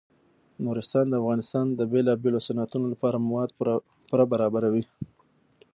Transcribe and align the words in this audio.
نورستان 0.65 1.05
د 1.09 1.13
افغانستان 1.21 1.65
د 1.73 1.81
بیلابیلو 1.91 2.39
صنعتونو 2.47 2.85
لپاره 2.93 3.25
مواد 3.27 3.49
پوره 4.09 4.25
برابروي. 4.31 4.83